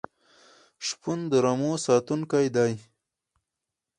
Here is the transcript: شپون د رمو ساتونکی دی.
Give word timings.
شپون 0.85 1.19
د 1.31 1.33
رمو 1.45 1.71
ساتونکی 1.85 2.45
دی. 2.55 2.73